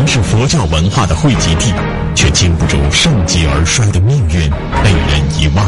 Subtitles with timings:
[0.00, 1.74] 曾是佛教文化的汇集地，
[2.14, 4.48] 却经不住盛极而衰的命运，
[4.82, 5.62] 被人遗忘。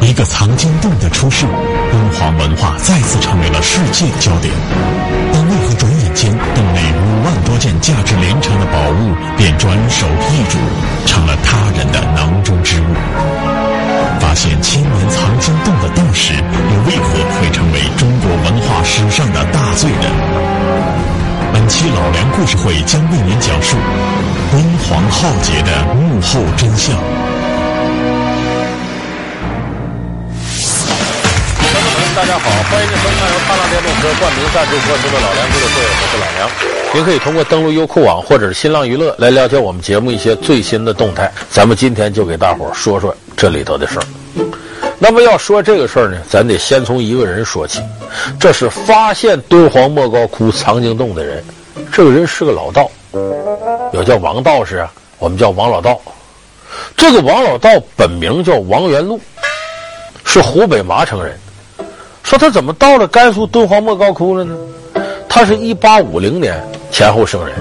[0.00, 1.46] 一个藏经洞的出世，
[1.92, 4.52] 敦煌文化再次成为了世界焦点。
[5.32, 10.04] 但为何转眼间，洞内五万多件价值连城的宝物便转手
[10.34, 10.58] 易主，
[11.06, 12.90] 成了他人的囊中之物？
[14.18, 21.13] 发现千年藏经洞的道士，又为何会成为中国文化史上的大罪人？
[21.54, 23.76] 本期老梁故事会将为您讲述
[24.50, 26.96] 敦煌浩劫的幕后真相。
[31.56, 36.50] 观众朋友们大家好，欢迎您收看由踏浪电动车冠名赞助播出的老梁故事会，我是老梁。
[36.92, 41.30] 您可以通过登录优酷网或者是新浪娱乐来了解我们节目一些最新的动态。
[41.50, 44.04] 咱们今天就给大伙儿说说这里头的事儿。
[44.98, 47.80] 那么要说这个事儿呢，咱得先从一个人说起，
[48.38, 51.44] 这是发现敦煌莫高窟藏经洞的人。
[51.92, 52.90] 这个人是个老道，
[53.92, 56.00] 有叫王道士啊，我们叫王老道。
[56.96, 59.20] 这个王老道本名叫王元禄，
[60.24, 61.38] 是湖北麻城人。
[62.22, 64.56] 说他怎么到了甘肃敦煌莫高窟了呢？
[65.28, 67.54] 他是一八五零年前后生人，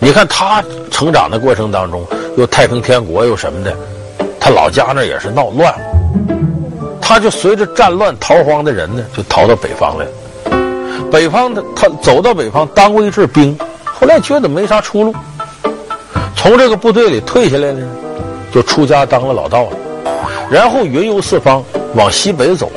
[0.00, 2.04] 你看他成长的过程当中，
[2.36, 3.76] 又太平天国又什么的，
[4.40, 5.72] 他老家那也是闹乱，
[7.08, 10.10] 他就随着战乱逃荒的人呢，就逃到北方来了。
[11.10, 15.14] 北方的他走到北方当过一阵兵，后来觉得没啥出路，
[16.36, 17.80] 从这个部队里退下来呢，
[18.52, 19.76] 就出家当了老道了，
[20.50, 22.70] 然后云游四方，往西北走。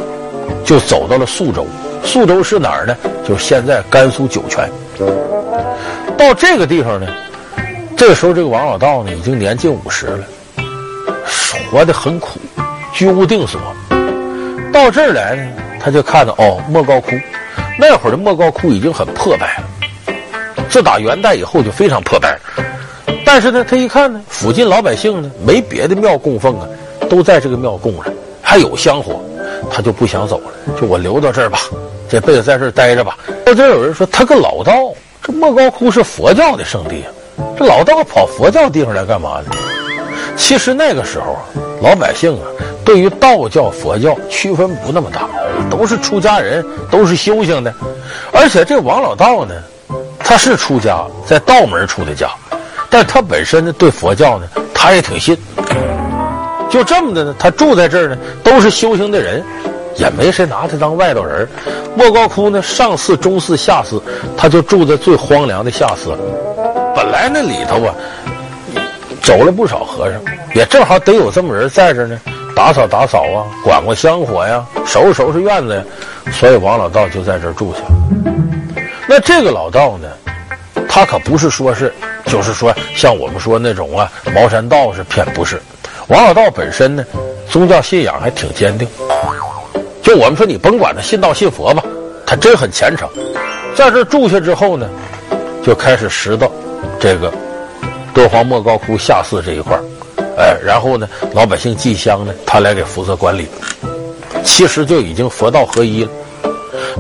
[0.64, 1.66] 就走到了宿州，
[2.02, 2.96] 宿州是哪儿呢？
[3.28, 4.70] 就是现在甘肃酒泉。
[6.18, 7.08] 到这个地方呢，
[7.98, 10.24] 这个时候这个王老道呢已经年近五十了，
[11.70, 12.40] 活得很苦，
[12.94, 13.60] 居无定所。
[14.72, 17.12] 到这儿来呢，他就看到哦，莫高窟。
[17.78, 20.16] 那会儿的莫高窟已经很破败了，
[20.70, 22.66] 自打元代以后就非常破败了。
[23.26, 26.68] 但是呢，他一看呢，附近老百姓呢没别的庙供奉啊，
[27.10, 29.22] 都在这个庙供着，还有香火。
[29.70, 31.60] 他就不想走了，就我留到这儿吧，
[32.10, 33.18] 这辈子在这儿待着吧。
[33.46, 34.74] 到这儿有人说他个老道，
[35.22, 37.10] 这莫高窟是佛教的圣地啊，
[37.58, 39.52] 这老道跑佛教地方来干嘛呢？
[40.36, 41.42] 其实那个时候啊，
[41.82, 42.48] 老百姓啊，
[42.84, 45.30] 对于道教、佛教区分不那么大，
[45.70, 47.74] 都是出家人，都是修行的。
[48.32, 49.56] 而且这王老道呢，
[50.20, 52.30] 他是出家，在道门出的家，
[52.90, 55.38] 但他本身呢，对佛教呢，他也挺信。
[56.70, 59.44] 就这么的呢，他住在这儿呢，都是修行的人，
[59.98, 61.48] 也没谁拿他当外道人。
[61.96, 64.02] 莫高窟呢，上寺、中寺、下寺，
[64.38, 66.18] 他就住在最荒凉的下寺。
[66.96, 67.94] 本来那里头啊，
[69.22, 70.22] 走了不少和尚，
[70.56, 72.18] 也正好得有这么人在这儿呢，
[72.56, 75.84] 打扫打扫啊，管管香火呀，收拾收拾院子呀，
[76.32, 78.84] 所以王老道就在这儿住下了。
[79.08, 80.08] 那这个老道呢，
[80.88, 81.94] 他可不是说是，
[82.26, 85.62] 就是说像我们说那种啊，茅山道士，偏不是。
[86.08, 87.04] 王老道本身呢，
[87.50, 88.88] 宗教信仰还挺坚定。
[90.04, 91.84] 就我们说，你甭管他信道信佛吧，
[92.26, 93.10] 他真很虔诚。
[93.76, 94.90] 在这住下之后呢，
[95.64, 96.52] 就开始拾到
[97.00, 97.32] 这个
[98.14, 99.78] 敦煌莫高窟下寺这一块
[100.38, 103.48] 哎，然后呢，老百姓祭香呢，他来给负责管理。
[104.44, 106.10] 其实就已经佛道合一了。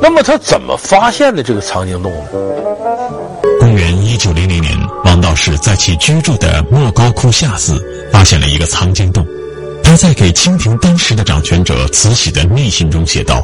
[0.01, 2.19] 那么他怎么发现的这个藏经洞呢？
[3.59, 4.71] 公元一九零零年，
[5.05, 7.81] 王道士在其居住的莫高窟下寺。
[8.11, 9.25] 发现了一个藏经洞，
[9.81, 13.41] 他在给清廷当时的掌权者慈禧的密信中写道：“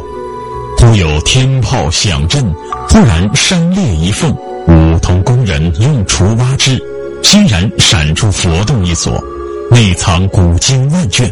[0.78, 2.44] 忽有天炮响震，
[2.90, 4.30] 忽然山裂一缝，
[4.68, 6.78] 吾同工人用锄挖之，
[7.24, 9.24] 欣然闪出佛洞一所，
[9.70, 11.32] 内藏古今万卷。”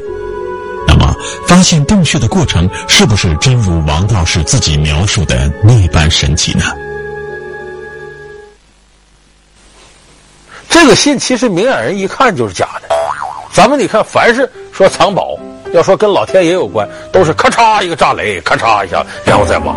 [0.88, 1.16] 那么，
[1.48, 6.64] 发现洞穴的过程是不是真如王道士自己描述的那般神奇呢？
[10.70, 12.96] 这个信其实明眼人一看就是假的。
[13.52, 15.36] 咱们你看，凡是说藏宝，
[15.74, 19.74] 要说跟老天爷有关，都是咔嚓一个炸雷，咔嚓一下，然后再挖。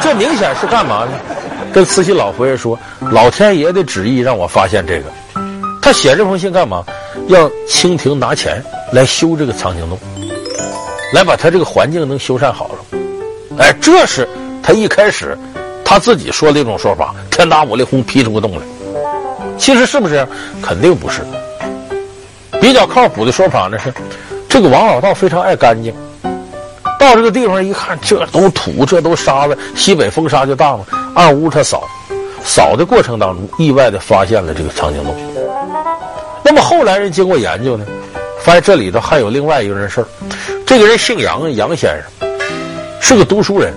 [0.00, 1.12] 这明显是干嘛呢？
[1.72, 5.10] 跟慈禧老佛爷说，老天爷的旨意让我发现这个。
[5.80, 6.84] 他写这封信干嘛？
[7.28, 8.62] 要清廷拿钱
[8.92, 9.98] 来修这个藏经洞，
[11.12, 12.98] 来把他这个环境能修缮好了。
[13.58, 14.28] 哎，这是
[14.62, 15.36] 他一开始
[15.84, 17.14] 他自己说的一种说法。
[17.30, 18.62] 天打五雷轰，劈出个洞来。
[19.58, 20.26] 其实是不是？
[20.62, 21.20] 肯定不是。
[22.60, 23.92] 比较靠谱的说法呢是，
[24.48, 25.92] 这个王老道非常爱干净。
[26.98, 30.84] 到这个地方一看，这都土，这都沙子，西北风沙就大嘛。
[31.14, 31.84] 暗屋他扫，
[32.44, 35.31] 扫的过程当中，意外的发现了这个藏经洞。
[36.62, 37.84] 后来人经过研究呢，
[38.40, 40.06] 发现这里头还有另外一个人事儿。
[40.64, 42.28] 这个人姓杨，杨先生
[43.00, 43.72] 是个读书人。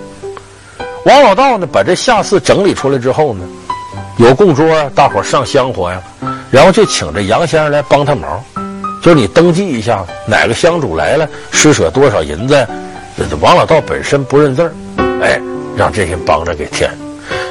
[1.04, 3.44] 王老道呢，把这下寺整理出来之后呢，
[4.18, 6.02] 有供桌，大伙上香火呀，
[6.50, 8.42] 然后就请这杨先生来帮他忙，
[9.02, 12.66] 就是你登记一下哪个香主来了，施舍多少银子。
[13.40, 14.72] 王老道本身不认字儿，
[15.22, 15.40] 哎，
[15.76, 16.90] 让这些帮着给填。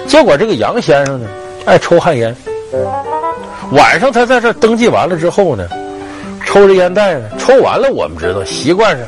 [0.08, 1.28] 结果这个杨先生呢，
[1.66, 2.36] 爱抽旱烟，
[3.72, 5.68] 晚上他在这登记完了之后呢，
[6.46, 9.08] 抽着烟袋呢，抽完了我们知道习惯上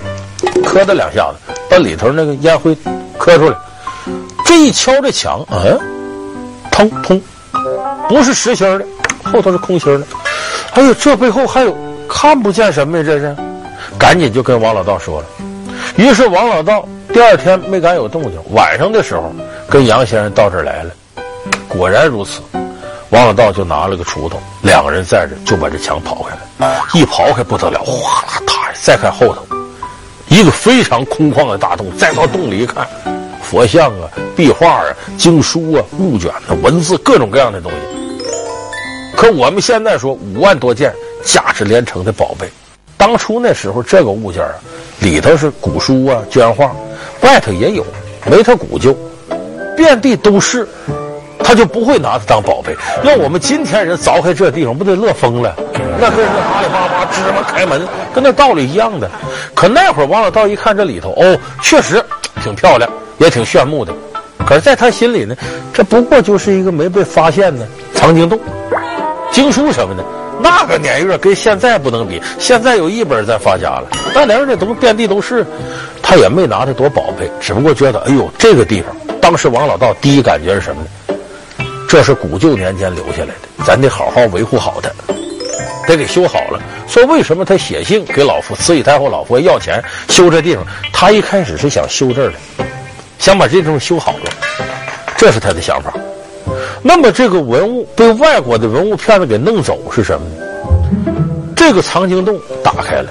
[0.64, 2.76] 磕他两下子，把里头那个烟灰
[3.18, 3.56] 磕出来。
[4.46, 5.80] 这一敲这墙，嗯，
[6.72, 7.22] 通通，
[8.10, 8.86] 不是实心的，
[9.24, 10.08] 后头是空心的。
[10.74, 11.76] 哎呦，这背后还有
[12.10, 13.04] 看不见什么呀？
[13.06, 13.36] 这是，
[13.98, 15.28] 赶紧就跟王老道说了。
[15.98, 19.32] 于是王老道第二天没敢有动静，晚上的时候
[19.70, 20.92] 跟杨先生到这儿来了，
[21.68, 22.42] 果然如此。
[23.10, 29.46] 王老道就拿了个锄头，两个人在这就把这墙刨开了，一刨开不得了，哗啦塌，再看后头，
[30.28, 32.88] 一个非常空旷的大洞，再到洞里一看，
[33.42, 34.86] 佛像啊、壁画啊、
[35.18, 37.78] 经书啊、物卷啊、文字各种各样的东西。
[39.16, 40.94] 可我们现在说五万多件
[41.24, 42.50] 价值连城的宝贝，
[42.98, 44.56] 当初那时候这个物件啊。
[45.00, 46.76] 里头是古书啊、绢画，
[47.22, 47.86] 外头也有，
[48.26, 48.98] 没它古旧，
[49.76, 50.68] 遍地都是，
[51.48, 52.76] 他就不会拿它当宝贝。
[53.06, 55.56] 要我们今天人凿开这地方，不得乐疯了？
[55.98, 59.10] 那跟那阿里巴巴芝麻开门，跟那道理一样的。
[59.56, 62.04] 可那会儿王老道一看这里头，哦，确实
[62.44, 63.94] 挺漂亮，也挺炫目的。
[64.46, 65.34] 可是在他心里呢，
[65.74, 68.38] 这不过就是一个没被发现的藏经洞，
[69.32, 70.04] 经书什么的。
[70.42, 73.88] 那个年月跟现在不能比，现在有一本在发家了。
[74.14, 75.46] 那年月这都遍地都是，
[76.04, 80.90] 他也没拿它多宝贝，只不过觉得，哎呦，这个地方，当时王老道第一感觉是什么呢？
[81.88, 84.90] 这是古旧年间留下来的，咱得好好维护好它，
[85.88, 86.60] 得给修好了。
[86.88, 90.66] 说为什么他写信给老佛慈禧太后老佛爷要钱修这地方？
[90.92, 92.66] 他一开始是想修这儿的，
[93.20, 94.32] 想把这地方修好了，
[95.18, 95.94] 这是他的想法。
[96.84, 100.46] 那么这个文物被外国的文物骗子给弄走是什么呢？
[101.56, 103.10] 这个藏经洞打开了，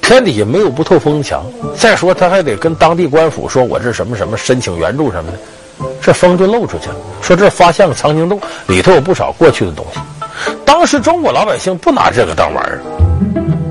[0.00, 1.44] 天底下没有不透风的墙。
[1.76, 5.38] 再说他还得跟当地官府说，我这什么什么申请援助什么的，
[6.04, 6.96] 这风就漏出去了。
[7.22, 10.00] 说这发现个藏经洞，里头有不少过去的东西。
[10.64, 12.80] 当时中国老百姓不拿这个当玩意儿。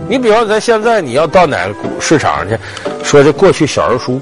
[0.09, 2.57] 你比方咱现在你要到哪个市场去，
[3.03, 4.19] 说这过去小人书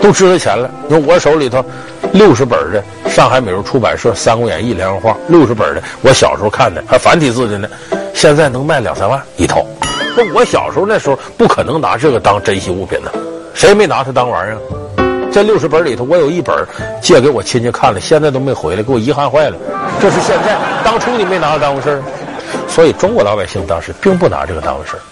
[0.00, 0.70] 都值了钱了。
[0.88, 1.62] 你看我手里头。
[2.12, 2.80] 六十本的
[3.10, 7.68] 上海美术出版社《三国演义》连环画，六十本的，我小时候看的，还繁体字的呢。
[8.14, 9.66] 现在能卖两三万一套。
[10.16, 13.10] 那我小时候那时候不可能拿这个当珍稀物品呢，
[13.52, 14.58] 谁没拿它当玩意儿？
[15.34, 16.54] 这六十本里头，我有一本
[17.02, 19.56] 借给我亲戚看了，现在都没回来，给我遗憾坏了。
[20.00, 22.02] 这是现在，当初你没拿它当回事儿。
[22.68, 25.02] 所以中国老百姓当时并不拿这个当回事儿。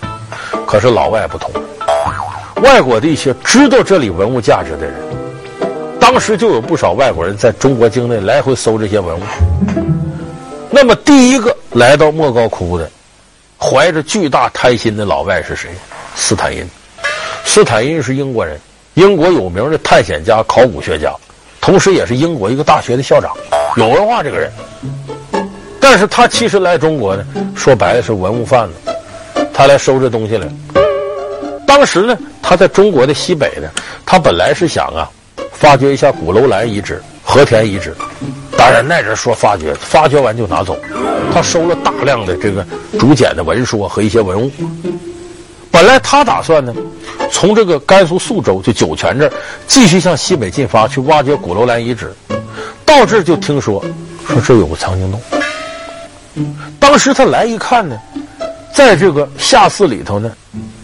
[0.64, 1.50] 可是老外不同，
[2.62, 4.94] 外国的一些知道这里文物价值的人。
[5.98, 9.22] 当时就有不少外国人在中国境内来回搜这些文物。
[10.70, 12.88] 那么第一个来到莫高窟的，
[13.58, 15.68] 怀着巨大贪心的老外是谁？
[16.14, 16.64] 斯坦因。
[17.44, 18.56] 斯坦因是英国人，
[18.94, 21.14] 英国有名的探险家、考古学家，
[21.60, 23.32] 同时也是英国一个大学的校长，
[23.76, 24.52] 有文化这个人。
[25.80, 27.24] 但是他其实来中国呢，
[27.54, 28.74] 说白了是文物贩子，
[29.52, 30.46] 他来收这东西来。
[31.66, 33.68] 当时呢，他在中国的西北呢，
[34.04, 35.10] 他本来是想啊。
[35.52, 37.94] 发掘一下鼓楼兰遗址、和田遗址，
[38.58, 40.76] 当然那人说发掘，发掘完就拿走。
[41.32, 42.66] 他收了大量的这个
[42.98, 44.50] 竹简的文书和一些文物。
[45.72, 46.72] 本来他打算呢，
[47.32, 49.32] 从这个甘肃肃州就酒泉这儿
[49.66, 52.14] 继续向西北进发，去挖掘古楼兰遗址。
[52.84, 53.82] 到这儿就听说，
[54.28, 55.20] 说这有个藏经洞。
[56.78, 57.98] 当时他来一看呢，
[58.72, 60.30] 在这个下寺里头呢，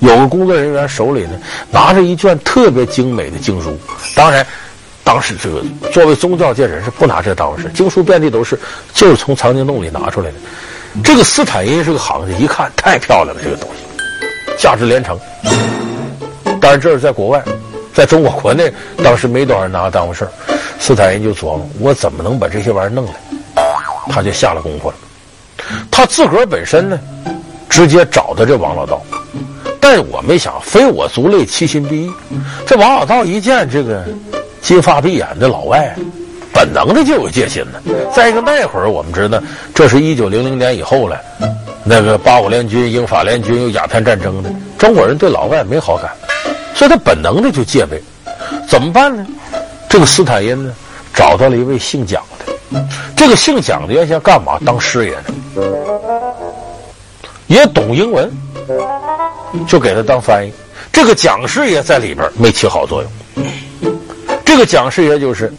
[0.00, 1.38] 有个工作人员手里呢
[1.70, 3.78] 拿着一卷特别精美的经书，
[4.16, 4.44] 当然。
[5.04, 8.60] 当时这个作为宗教界人士不拿这当回事，经书遍地都是，
[8.92, 10.36] 就是从藏经洞里拿出来的。
[11.02, 13.87] 这个斯坦因是个行家，一看太漂亮了，这个东西
[14.58, 15.18] 价值连城。
[16.60, 17.42] 但是这是在国外，
[17.94, 18.70] 在中国国内，
[19.02, 20.28] 当时没多少人拿当回事。
[20.78, 23.12] 斯坦因就琢磨，我怎么能把这些玩意儿弄来？
[24.10, 24.96] 他就下了功夫了。
[25.90, 26.98] 他自个儿本身呢，
[27.68, 29.00] 直接找到这王老道，
[29.80, 32.12] 但是我没想，非我族类，其心必异。
[32.66, 34.04] 这王老道一见这个。
[34.60, 35.94] 金发碧眼的老外，
[36.52, 37.80] 本能的就有戒心呢。
[38.14, 39.40] 再一个，那会儿我们知道，
[39.72, 41.18] 这是一九零零年以后了，
[41.90, 46.12] 那个八国联军、英法联军有鸦片战争的，中国人对老外没好感，
[46.74, 47.98] 所以他本能的就戒备。
[48.68, 49.26] 怎么办呢？
[49.88, 50.70] 这个斯坦因呢，
[51.14, 54.58] 找到了一位姓蒋的，这个姓蒋的原先干嘛？
[54.66, 55.32] 当师爷的，
[57.46, 58.30] 也懂英文，
[59.66, 60.52] 就给他当翻译。
[60.92, 63.10] 这个蒋师爷在里边没起好作用。
[64.44, 65.50] 这个蒋师爷就是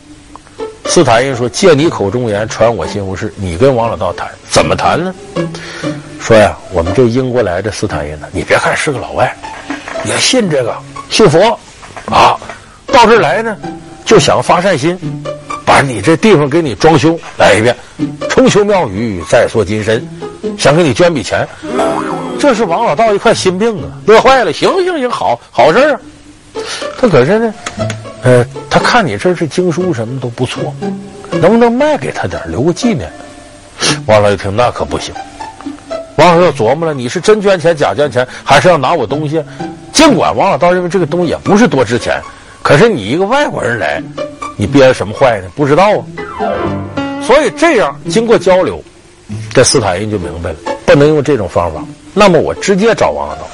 [0.85, 3.33] 斯坦因说：“借你口中言，传我心腹事。
[3.35, 5.15] 你跟王老道谈，怎么谈呢？
[6.29, 9.35] 说呀，我们这英国来的斯坦因呢，你别看是个老外，
[10.05, 10.77] 也信这个，
[11.09, 11.59] 信佛
[12.05, 12.37] 啊。
[12.85, 13.57] 到这儿来呢，
[14.05, 14.95] 就想发善心，
[15.65, 17.75] 把你这地方给你装修来一遍，
[18.29, 20.07] 重修庙宇，再塑金身，
[20.55, 21.47] 想给你捐笔钱。
[22.39, 24.53] 这是王老道一块心病啊，乐坏了。
[24.53, 25.99] 行行行，好好事啊。
[26.99, 27.51] 他可是呢。”
[28.21, 30.71] 呃，他看你这是经书什么都不错，
[31.41, 33.11] 能不能卖给他点留个纪念？
[34.05, 35.11] 王老一听那可不行。
[36.19, 39.41] 王老道琢磨了，你是真捐钱假捐钱，还是要拿我东西？
[39.93, 42.21] 尽管王老道认为这个东西也不是多值钱，
[42.61, 44.03] 可是你一个外国人来，
[44.57, 45.49] 你憋什么坏呢？
[45.55, 46.03] 不知道啊。
[47.23, 48.83] 所以这样经过交流，
[49.53, 51.81] 这斯坦因就明白了，不能用这种方法。
[52.13, 53.47] 那么我直接找王老道，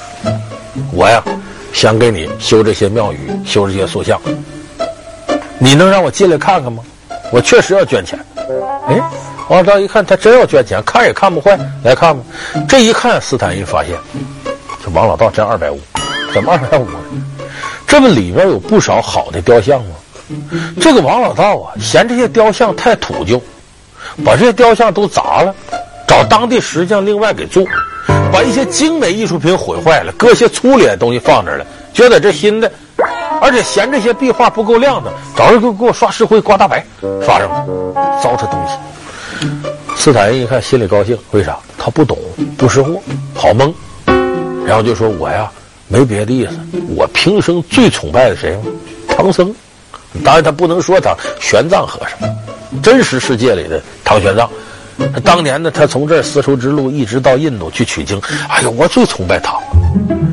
[0.91, 1.24] 我呀
[1.72, 4.19] 想给你修这些庙宇，修这些塑像。
[5.60, 6.81] 你能让我进来看看吗？
[7.31, 8.17] 我确实要捐钱。
[8.88, 9.00] 哎，
[9.47, 12.23] 王老道一看，他真要捐钱，看也看不坏，来看吧。
[12.67, 13.95] 这一看，斯坦因发现，
[14.83, 15.79] 这王老道真二百五，
[16.33, 16.97] 怎么二百五呢？
[17.85, 19.95] 这不里边有不少好的雕像吗？
[20.81, 23.39] 这个王老道啊，嫌这些雕像太土旧，
[24.25, 25.53] 把这些雕像都砸了，
[26.07, 27.63] 找当地石匠另外给做，
[28.33, 32.71] 把一些精美艺术品毁坏了，搁些粗劣的东西放这儿了，觉得这新的。
[33.41, 36.83] 而且嫌这些壁画不够亮的，找人给给我刷石灰、刮大白，
[37.23, 37.65] 刷上了，
[38.23, 38.73] 糟蹋东西。
[39.95, 41.57] 斯坦因一看，心里高兴，为啥？
[41.77, 42.17] 他不懂，
[42.57, 42.99] 不识货，
[43.33, 43.73] 好蒙。
[44.65, 45.51] 然后就说：“我呀，
[45.87, 46.51] 没别的意思，
[46.95, 48.63] 我平生最崇拜的谁吗？
[49.07, 49.53] 唐僧。
[50.23, 54.47] 当然，他不能说他玄奘和尚，真实世界里的唐玄奘。
[55.23, 58.19] 当年呢，他从这丝绸之路一直到印度去取经。
[58.49, 59.53] 哎呦，我最崇拜他。”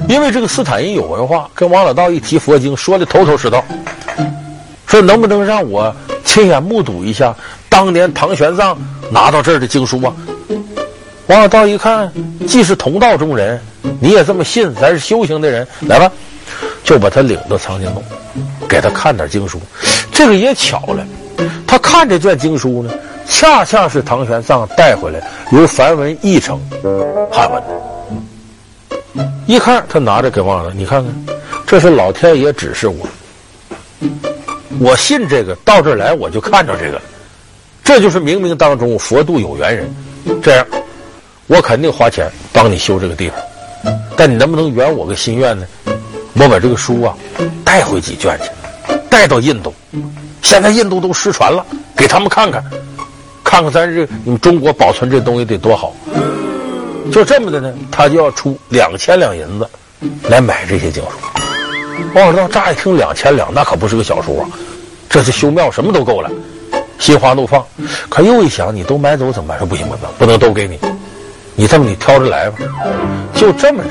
[0.08, 3.64] 因为这个斯坦因有文化，跟王老道一提佛经，说的头头是道，
[4.86, 5.94] 说能不能让我
[6.24, 7.34] 亲眼目睹一下
[7.72, 8.76] 当年唐玄奘
[9.10, 10.12] 拿到这儿的经书啊？
[11.28, 12.12] 王老道一看，
[12.46, 13.58] 既是同道中人，
[13.98, 16.12] 你也这么信，咱是修行的人，来吧，
[16.84, 18.04] 就把他领到藏经洞，
[18.68, 19.58] 给他看点经书。
[20.12, 21.06] 这个也巧了，
[21.66, 22.92] 他看这卷经书呢，
[23.26, 26.60] 恰恰是唐玄奘带回来由梵文译成
[27.32, 29.24] 汉文的。
[29.46, 30.74] 一看，他拿着给忘了。
[30.76, 31.14] 你看看，
[31.66, 33.08] 这是老天爷指示我，
[34.78, 37.02] 我信这个，到这儿来我就看着这个了。
[37.84, 39.94] 这就是冥冥当中佛度有缘人。
[40.40, 40.66] 这样，
[41.46, 43.38] 我肯定花钱帮你修这个地方，
[44.16, 45.66] 但你能不能圆我个心愿呢？
[46.34, 47.14] 我把这个书啊
[47.64, 48.50] 带回几卷去，
[49.10, 49.74] 带到印度。
[50.42, 51.64] 现在印度都失传了，
[51.96, 52.64] 给他们看看，
[53.44, 55.94] 看看咱这你们中国保存这东西得多好。
[57.12, 59.68] 就这么的呢，他就要出两千两银子
[60.28, 61.10] 来买这些经书。
[62.14, 64.48] 王老道乍一听两千两，那可不是个小数啊！
[65.10, 66.30] 这是修庙什么都够了，
[67.02, 67.66] 心花怒放。
[68.08, 69.58] 可又一想，你都买走怎么办？
[69.58, 70.78] 说不行不行，不能都给你。
[71.56, 72.58] 你这么你挑着来吧。
[73.34, 73.90] 就这么着，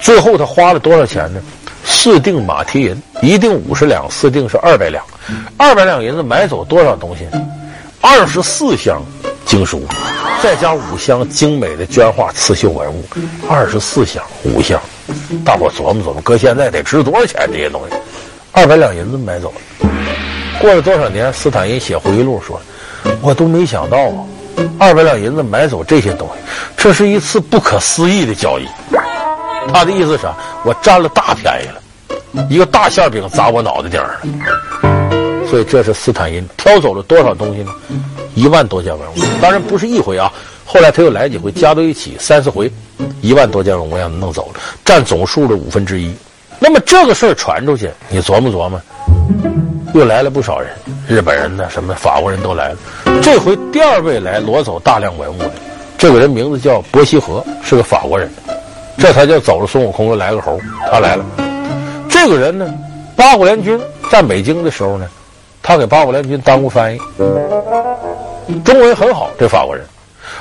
[0.00, 1.40] 最后他花了多少钱呢？
[1.84, 5.04] 四锭马蹄银，一锭五十两，四锭是二百两。
[5.58, 7.26] 二百两银子买走多少东西？
[8.00, 9.02] 二十四箱
[9.44, 9.82] 经书。
[10.42, 13.04] 再加五箱精美的绢画刺绣文物，
[13.48, 14.80] 二十四箱五箱，
[15.44, 17.46] 大伙琢磨琢磨，搁现在得值多少钱？
[17.52, 17.96] 这些东西，
[18.52, 19.90] 二百两银子买走了。
[20.60, 22.60] 过了多少年，斯坦因写回忆录说
[23.20, 24.24] ：“我都没想到啊，
[24.78, 26.34] 二百两银子买走这些东西，
[26.76, 28.66] 这是一次不可思议的交易。”
[29.72, 30.34] 他的意思是啥？
[30.64, 35.48] 我占了大便宜了，一个大馅饼砸我脑袋顶上了。
[35.48, 37.70] 所以这是斯坦因挑走了多少东西呢？
[38.34, 40.32] 一万多件文物，当然不是一回啊，
[40.64, 42.70] 后来他又来几回，加到一起三四回，
[43.20, 46.14] 一万多件文物让他弄走了，占总数的五分之一。
[46.58, 48.80] 那么这个事儿传出去，你琢磨琢磨，
[49.94, 50.72] 又来了不少人，
[51.06, 52.76] 日本人呢，什么法国人都来了。
[53.22, 55.52] 这回第二位来挪走大量文物的，
[55.96, 58.28] 这个人名字叫伯希和，是个法国人。
[58.98, 60.58] 这才叫走了孙悟空又来个猴，
[60.90, 61.24] 他来了。
[62.08, 62.68] 这个人呢，
[63.14, 65.06] 八国联军在北京的时候呢，
[65.62, 66.98] 他给八国联军当过翻译。
[68.64, 69.86] 中文很好，这法国人，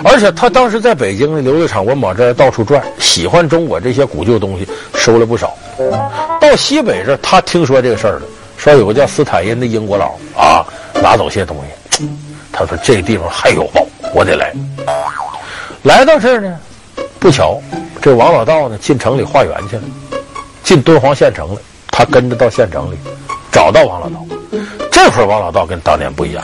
[0.03, 5.55] 而且他当时在北京呢，留了场文保这儿到处转，喜欢中国这些古旧东西，收了不少。
[6.41, 8.21] 到西北这，他听说这个事儿了，
[8.63, 10.65] 说有个叫斯坦因的英国佬啊，
[11.01, 11.57] 拿走些东
[11.89, 12.07] 西。
[12.49, 14.53] 他说这地方还有宝，我得来。
[15.81, 16.57] 来到这儿呢，
[17.19, 17.61] 不巧，
[18.01, 19.83] 这王老道呢进城里化缘去了，
[20.63, 21.59] 进敦煌县城了。
[21.87, 22.95] 他跟着到县城里，
[23.51, 24.25] 找到王老道。
[24.89, 26.41] 这会儿王老道跟当年不一样。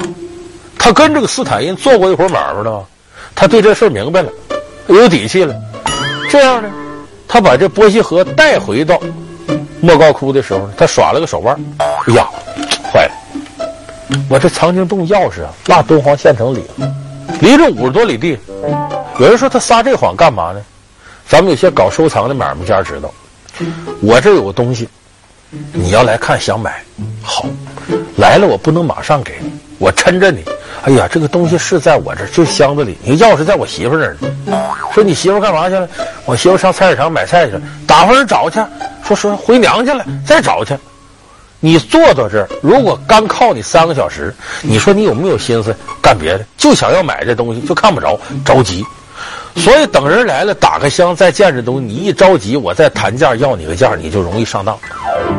[0.77, 2.83] 他跟这个斯坦因做过一会儿买卖的，
[3.33, 4.29] 他对这事明白了，
[4.87, 5.55] 有底气了。
[6.29, 6.69] 这样呢，
[7.29, 8.99] 他把这波西和带回到
[9.79, 11.57] 莫高窟的时候，他耍了个手腕。
[12.07, 12.27] 哎呀，
[12.91, 13.11] 坏了！
[14.29, 16.91] 我这藏经洞钥匙啊，落敦煌县城里了，
[17.41, 18.37] 离这五十多里地。
[19.19, 20.61] 有人说他撒这谎干嘛呢？
[21.27, 23.13] 咱们有些搞收藏的买卖家知道，
[24.01, 24.87] 我这有个东西，
[25.73, 26.81] 你要来看想买，
[27.21, 27.45] 好，
[28.17, 30.43] 来了我不能马上给你，我抻着你。
[30.85, 34.57] 哎呀，这个东西是在我这，就箱子里，你钥匙在我媳妇这儿呢。
[34.93, 35.87] 说你媳妇干嘛去了？
[36.25, 38.59] 我媳妇上菜市场买菜去了，打发人找去。
[39.03, 40.73] 说说回娘家了，再找去。
[41.59, 46.45] 你坐到这儿，如果干靠你三个小时，你说你有没有心思干别的？
[46.57, 48.85] 就想要买这东西，就看不着，着急。
[49.57, 54.77] 所以等人来了，打开箱再见这东西，你一着急，我再谈价要你个价，你就容易上当，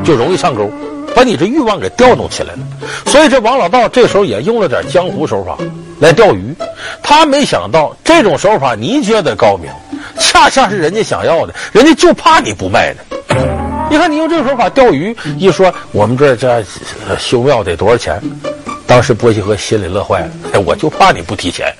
[0.05, 0.71] 就容易上钩，
[1.15, 2.59] 把你这欲望给调动起来了。
[3.07, 5.57] 所以这王老道这时候也用了点江湖手法
[6.01, 6.55] 来钓鱼。
[7.03, 9.71] 他没想到这种手法你觉得高明，
[10.19, 13.10] 恰恰是人家想要的，人家就怕你不卖呢。
[13.91, 16.65] 你看，你用这个手法钓鱼，一说我们这这
[17.19, 18.23] 修庙得多少钱？
[18.87, 20.31] 当时波西和心里乐坏了。
[20.53, 21.75] 哎，我就怕你不提钱，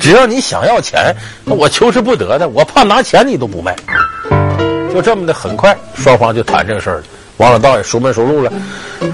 [0.00, 1.14] 只要你想要钱，
[1.44, 3.76] 我求之不得的，我怕拿钱你都不卖。
[4.92, 7.04] 就这么的，很快双方就谈这个事儿了。
[7.36, 8.50] 王老道也熟门熟路了，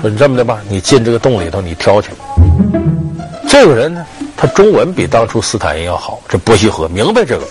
[0.00, 2.10] 说你这么的吧，你进这个洞里头，你挑去。
[3.48, 6.20] 这个人呢，他中文比当初斯坦因要好。
[6.28, 7.44] 这波西和明白这个，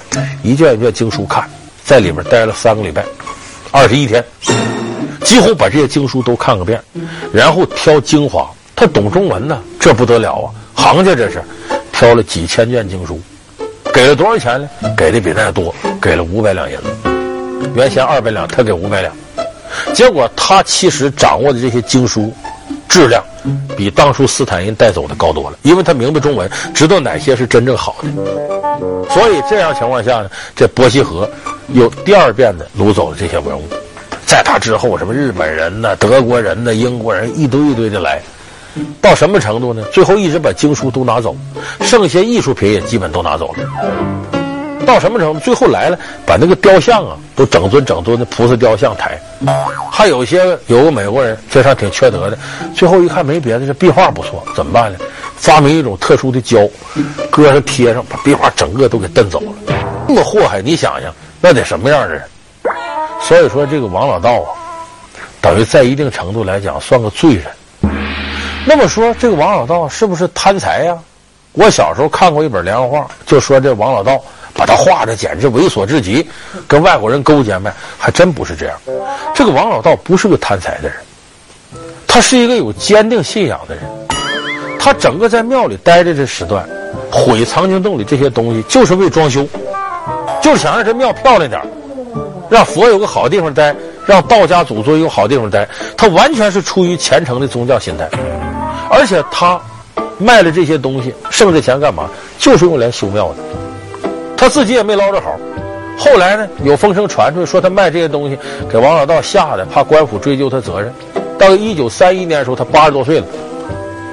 [0.44, 1.44] 一卷一卷经书看，
[1.84, 3.04] 在里面待了三个礼拜。
[3.72, 4.24] 二十一天，
[5.24, 6.82] 几乎把这些经书都看个遍，
[7.34, 8.50] 然后挑精华。
[8.76, 10.52] 他懂中文呢，这不得了啊！
[10.74, 11.42] 行家这是
[11.92, 13.22] 挑了几千卷经书，
[13.94, 14.68] 给了多少钱呢？
[14.98, 16.84] 给的比那多，给了五百两银子。
[17.76, 19.14] 原先二百两，他给五百两。
[19.94, 22.34] 结果他其实掌握的这些经书
[22.90, 23.24] 质量，
[23.78, 28.10] 比当初斯坦因带走的高多了，因为他明白中文，知道哪些是真正好的。
[29.14, 31.30] 所以这样情况下呢，这伯希和。
[31.70, 33.64] 又第二遍的掳走了这些文物，
[34.26, 38.22] 在他之后，什么日本人呢、德国人呢、英国人一堆一堆的来，
[39.02, 39.84] 到什么程度呢？
[39.92, 41.36] 最后一直把经书都拿走，
[41.82, 43.64] 剩下艺术品也基本都拿走了。
[44.86, 45.40] 到什么程度？
[45.40, 49.18] 最后来了，把那个雕像啊都整尊整尊的菩萨雕像抬，
[49.92, 52.38] 还有一些有个美国人这上挺缺德的，
[52.74, 54.98] 最后一看没别的，这壁画不错，怎么办呢？
[55.36, 56.68] 发明一种特殊的胶，
[57.30, 59.52] 搁上贴上，把壁画整个都给蹬走了。
[60.08, 61.14] 这么祸害，你想想。
[61.42, 62.24] 那得什么样的人？
[63.22, 64.50] 所以说，这个王老道啊，
[65.42, 67.46] 等于在一定程度来讲算个罪人。
[68.66, 70.98] 那么说，这个王老道是不是贪财呀？
[71.54, 74.22] 我小时候看过一本连环画，就说这王老道
[74.54, 76.26] 把他画的简直猥琐至极，
[76.68, 78.78] 跟外国人勾结呗，还真不是这样。
[79.34, 80.98] 这个王老道不是个贪财的人，
[82.08, 83.84] 他是一个有坚定信仰的人。
[84.80, 86.68] 他整个在庙里待着这时段，
[87.12, 89.48] 毁藏经洞里这些东西，就是为装修。
[90.42, 91.62] 就是想让这庙漂亮点
[92.50, 93.74] 让佛有个好地方待，
[94.06, 95.68] 让道家祖宗有好地方待。
[95.96, 98.10] 他完全是出于虔诚的宗教心态，
[98.90, 99.60] 而且他
[100.18, 102.10] 卖了这些东西，剩这钱干嘛？
[102.38, 103.36] 就是用来修庙的。
[104.36, 105.38] 他自己也没捞着好。
[105.98, 108.38] 后来呢，有风声传出去，说他卖这些东西
[108.70, 110.94] 给王老道吓得，怕官府追究他责任。
[111.38, 113.26] 到一九三一年的时候，他八十多岁了，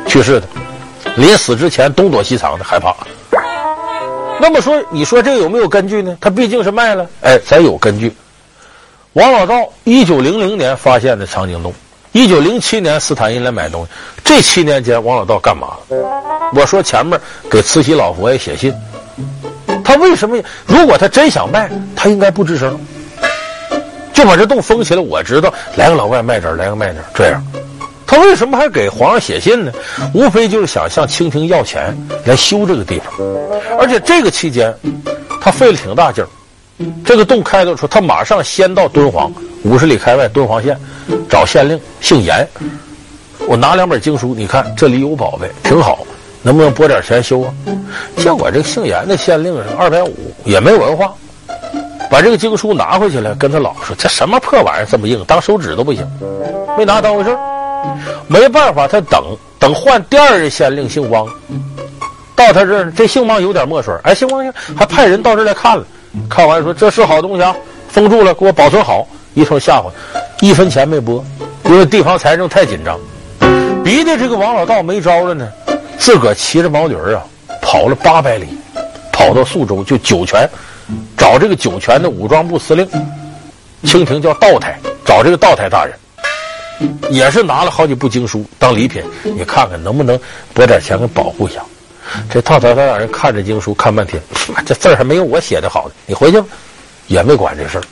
[0.06, 0.46] 去世的。
[1.16, 2.94] 临死之前东躲西藏的，害怕。
[4.40, 6.16] 那么说，你说这个有没有根据呢？
[6.20, 8.12] 他毕竟是卖了，哎，咱有根据。
[9.14, 11.72] 王老道一九零零年发现的藏经洞，
[12.12, 13.90] 一九零七年斯坦因来买东西，
[14.24, 16.50] 这七年间王老道干嘛了？
[16.54, 17.20] 我说前面
[17.50, 18.72] 给慈禧老佛爷写信，
[19.84, 20.40] 他为什么？
[20.66, 22.78] 如果他真想卖，他应该不吱声，
[24.12, 25.02] 就把这洞封起来。
[25.02, 27.42] 我知道，来个老外卖这儿，来个卖这儿，这样。
[28.08, 29.70] 他为什么还给皇上写信呢？
[30.14, 31.94] 无非就是想向清廷要钱
[32.24, 33.12] 来修这个地方，
[33.78, 34.74] 而且这个期间，
[35.42, 36.28] 他费了挺大劲儿。
[37.04, 39.30] 这个洞开的时候，他马上先到敦煌
[39.62, 40.74] 五十里开外敦煌县
[41.28, 42.48] 找县令，姓严。
[43.46, 45.98] 我拿两本经书，你看这里有宝贝，挺好，
[46.40, 47.52] 能不能拨点钱修啊？
[48.16, 51.12] 结果这个姓严的县令是二百五，也没文化，
[52.10, 56.06] 把这个经书拿回去了，跟他老婆说：“这什么破玩意儿，这么硬，当手指都不行。”
[56.78, 57.38] 没拿当回事儿。
[58.26, 61.26] 没办法，他等等换第二任县令，姓汪，
[62.36, 65.84] 到他这儿，这姓汪有点墨水，哎，姓汪还派人到这儿来看了，
[66.28, 67.54] 看完说这是好东西啊，
[67.88, 69.90] 封住了，给我保存好，一通吓唬，
[70.40, 71.24] 一分钱没拨，
[71.64, 72.98] 因为地方财政太紧张，
[73.82, 75.48] 逼得这个王老道没招了呢，
[75.98, 77.22] 自个儿骑着毛驴啊，
[77.60, 78.46] 跑了八百里，
[79.12, 80.48] 跑到宿州，就酒泉，
[81.16, 82.88] 找这个酒泉的武装部司令，
[83.84, 85.94] 清廷叫道台，找这个道台大人。
[87.10, 90.18] 也是拿了好几部经书当礼品，你看看能不能
[90.54, 91.60] 拨点钱给保护一下。
[92.30, 94.22] 这套套他让人看着经书看半天，
[94.64, 95.94] 这字还没有我写的好呢。
[96.06, 96.46] 你回去吧，
[97.06, 97.84] 也没管这事儿。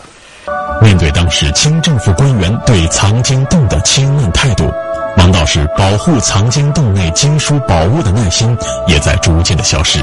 [0.81, 4.71] 面对当时清政府官员对藏经洞的轻慢态度，
[5.19, 10.01] 王道士保护藏经洞内经书宝物的耐心也在逐渐的消失。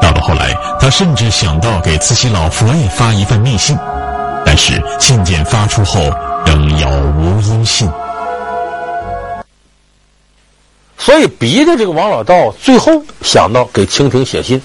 [0.00, 3.76] 到了后来，他甚至想到给慈禧老佛爷发一份密信，
[4.44, 6.00] 但是信件发出后
[6.46, 7.90] 仍杳无音信。
[10.98, 14.60] 所以逼的这个王老道最后想到给清廷写信，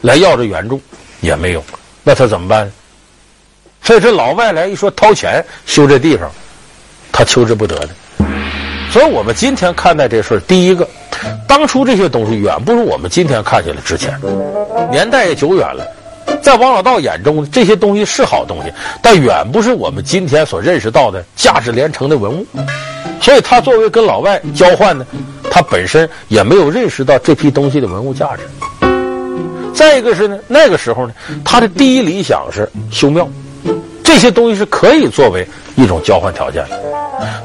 [0.00, 0.80] 来要这援助
[1.20, 1.62] 也没有，
[2.02, 2.70] 那他怎么办？
[3.82, 6.30] 所以这老外来一说掏钱修这地方，
[7.12, 7.90] 他求之不得的。
[8.90, 10.88] 所以我们今天看待这事，第一个，
[11.46, 14.18] 当初这些东西远不如我们今天看起来值钱，
[14.90, 15.86] 年代也久远了。
[16.44, 22.46] 在王老道眼中，这些东西是好东西，但远不是我们今天所认识到的价值连城的文物。
[23.18, 25.06] 所以他作为跟老外交换呢，
[25.50, 28.42] 他本身也没有认识到这批东西的文物价值。
[29.72, 33.26] 再一个是呢，那个时候呢，他的第一理想是修庙。
[34.02, 36.78] 这些东西是可以作为一种交换条件的，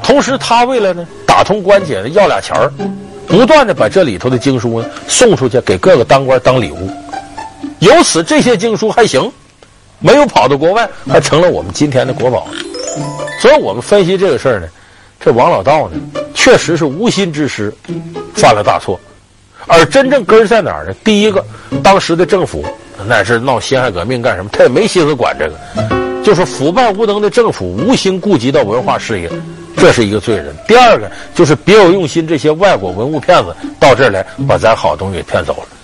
[0.02, 2.70] 同时他为了呢打通关节呢要俩钱儿，
[3.26, 6.90] 不断的把这里头的经书呢送出去给各个当官当礼物，
[7.80, 9.30] 由此这些经书还行，
[9.98, 12.46] 没有跑到国外，还成了我们今天的国宝。
[13.40, 14.68] 所以我们分析这个事儿呢，
[15.18, 15.98] 这王老道呢
[16.34, 17.72] 确实是无心之失，
[18.34, 19.00] 犯了大错，
[19.66, 20.94] 而真正根儿在哪儿呢？
[21.02, 21.44] 第一个，
[21.82, 22.64] 当时的政府
[23.06, 24.50] 那是闹辛亥革命干什么？
[24.52, 25.56] 他也没心思管这个。
[26.22, 29.30] 就是腐败无能的政府无心顾及到文化事业，
[29.74, 30.54] 这是一个罪人。
[30.68, 35.79] 第二个就是别有用心，这些外国文物骗子到这儿来把咱好东西给骗走了。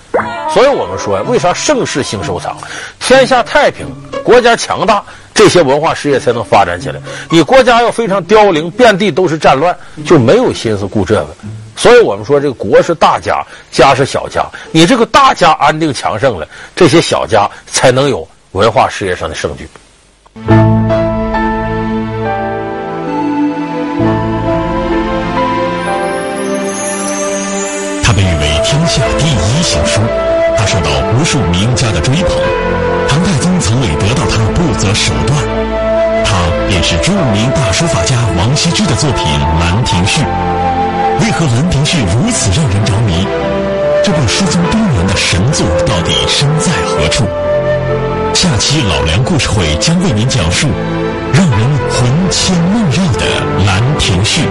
[0.53, 2.57] 所以我们说，为啥盛世兴收藏，
[2.99, 3.87] 天下太平，
[4.25, 5.03] 国家强大，
[5.35, 7.01] 这些文化事业才能发展起来。
[7.31, 11.29] 你国家要非常凋零，遍地都是战乱，就没有心思顾这个。
[11.77, 14.47] 所以我们说，这个国是大家，家是小家。
[14.73, 19.69] 你这个大家安定强盛了，这些小家才能有文化事业上的盛举。
[38.97, 39.25] 作品
[39.61, 40.23] 《兰亭序》。
[41.21, 43.27] 为何《兰亭序》如此让人着迷？
[44.03, 47.25] 这部失踪多年的神作到底身在何处？
[48.33, 50.69] 下期老梁故事会将为您讲述
[51.33, 53.21] 让人魂牵梦绕的
[53.67, 54.43] 《兰亭序》。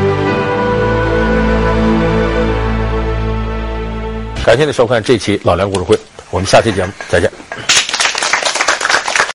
[4.46, 5.98] 感谢您收看这期老梁故事会，
[6.30, 7.32] 我们下期节目再见。